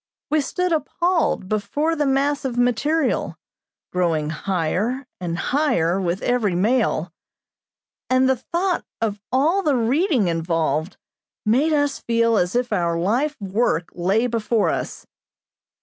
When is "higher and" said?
4.31-5.37